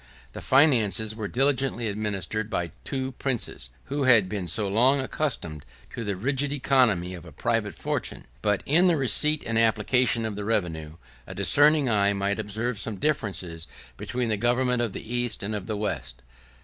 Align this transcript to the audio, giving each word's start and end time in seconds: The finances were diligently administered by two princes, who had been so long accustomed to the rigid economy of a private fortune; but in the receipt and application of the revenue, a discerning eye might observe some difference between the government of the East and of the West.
The 0.33 0.41
finances 0.41 1.15
were 1.15 1.27
diligently 1.27 1.87
administered 1.87 2.49
by 2.49 2.71
two 2.83 3.11
princes, 3.11 3.69
who 3.83 4.05
had 4.05 4.27
been 4.27 4.47
so 4.47 4.67
long 4.67 4.99
accustomed 4.99 5.63
to 5.93 6.03
the 6.03 6.15
rigid 6.15 6.51
economy 6.51 7.13
of 7.13 7.23
a 7.23 7.31
private 7.31 7.75
fortune; 7.75 8.25
but 8.41 8.63
in 8.65 8.87
the 8.87 8.97
receipt 8.97 9.43
and 9.45 9.59
application 9.59 10.25
of 10.25 10.35
the 10.35 10.43
revenue, 10.43 10.95
a 11.27 11.35
discerning 11.35 11.87
eye 11.87 12.13
might 12.13 12.39
observe 12.39 12.79
some 12.79 12.95
difference 12.95 13.43
between 13.95 14.29
the 14.29 14.37
government 14.37 14.81
of 14.81 14.93
the 14.93 15.07
East 15.13 15.43
and 15.43 15.53
of 15.53 15.67
the 15.67 15.77
West. 15.77 16.23